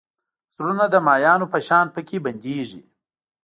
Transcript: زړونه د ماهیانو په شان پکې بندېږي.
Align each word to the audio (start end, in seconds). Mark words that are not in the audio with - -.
زړونه 0.55 0.85
د 0.89 0.95
ماهیانو 1.05 1.45
په 1.53 1.59
شان 1.67 1.85
پکې 1.95 2.17
بندېږي. 2.25 2.81